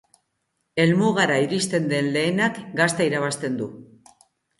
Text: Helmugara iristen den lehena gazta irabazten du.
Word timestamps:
Helmugara 0.83 1.35
iristen 1.43 1.85
den 1.91 2.09
lehena 2.15 2.47
gazta 2.81 3.07
irabazten 3.09 3.61
du. 3.61 3.69